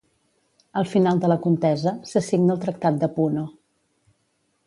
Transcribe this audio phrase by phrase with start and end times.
[0.79, 3.47] Al final de la contesa, se signa el Tractat de Puno.